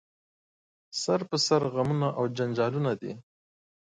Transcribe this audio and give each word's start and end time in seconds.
سر 1.01 1.19
په 1.29 1.37
سر 1.47 1.61
غمونه 1.73 2.07
او 2.17 2.23
جنجالونه 2.37 2.91
دي 3.01 3.13